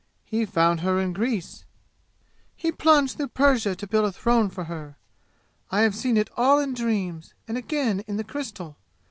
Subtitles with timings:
[0.25, 1.63] He found her in Greece.
[2.55, 4.97] He plunged through Persia to build a throne for her!
[5.69, 8.77] I have seen it all in dreams, and again in the crystal!